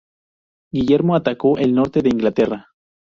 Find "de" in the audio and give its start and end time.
2.01-2.09